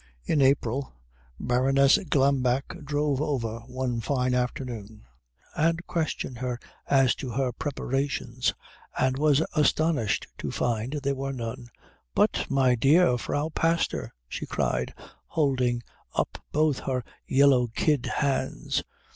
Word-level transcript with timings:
In 0.25 0.41
April 0.41 0.95
Baroness 1.39 1.99
Glambeck 2.09 2.83
drove 2.83 3.21
over 3.21 3.59
one 3.67 3.99
fine 4.01 4.33
afternoon 4.33 5.05
and 5.55 5.85
questioned 5.85 6.39
her 6.39 6.59
as 6.87 7.13
to 7.13 7.29
her 7.29 7.51
preparations, 7.51 8.55
and 8.97 9.19
was 9.19 9.45
astonished 9.53 10.25
to 10.39 10.49
find 10.49 10.93
there 11.03 11.13
were 11.13 11.33
none. 11.33 11.67
"But, 12.15 12.49
my 12.49 12.73
dear 12.73 13.15
Frau 13.19 13.49
Pastor!" 13.49 14.11
she 14.27 14.47
cried, 14.47 14.91
holding 15.27 15.83
up 16.15 16.41
both 16.51 16.79
her 16.79 17.03
yellow 17.27 17.67
kid 17.67 18.07
hands. 18.07 18.81